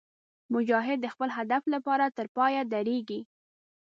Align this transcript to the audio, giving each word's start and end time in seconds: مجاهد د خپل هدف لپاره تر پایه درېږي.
مجاهد 0.53 0.97
د 1.01 1.07
خپل 1.13 1.29
هدف 1.37 1.63
لپاره 1.73 2.05
تر 2.17 2.25
پایه 2.35 2.61
درېږي. 2.73 3.19